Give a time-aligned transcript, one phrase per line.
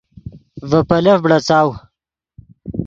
[0.69, 1.69] ڤے پیلف بڑاڅاؤ